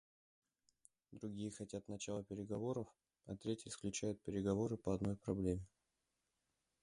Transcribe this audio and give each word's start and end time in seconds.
Другие 1.11 1.51
хотят 1.51 1.87
начала 1.87 2.23
переговоров, 2.23 2.87
а 3.27 3.35
третьи 3.35 3.69
исключают 3.69 4.19
переговоры 4.23 4.75
по 4.75 4.95
одной 4.95 5.15
проблеме. 5.15 5.63